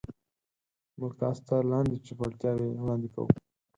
موږ 0.99 1.11
تاسو 1.21 1.41
ته 1.47 1.55
لاندې 1.71 2.03
چوپړتیاوې 2.05 2.69
وړاندې 2.81 3.07
کوو. 3.13 3.29